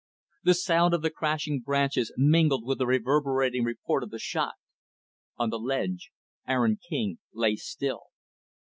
The 0.43 0.55
sound 0.55 0.95
of 0.95 1.03
the 1.03 1.11
crashing 1.11 1.59
branches 1.59 2.11
mingled 2.17 2.65
with 2.65 2.79
the 2.79 2.87
reverberating 2.87 3.63
report 3.63 4.01
of 4.01 4.09
the 4.09 4.17
shot. 4.17 4.55
On 5.37 5.51
the 5.51 5.59
ledge, 5.59 6.09
Aaron 6.47 6.79
King 6.89 7.19
lay 7.35 7.55
still. 7.55 8.05